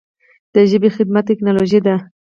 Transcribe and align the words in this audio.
د 0.53 0.55
ژبې 0.69 0.89
خدمت 0.95 1.23
ټکنالوژي 1.29 1.79
ده. 1.85 1.95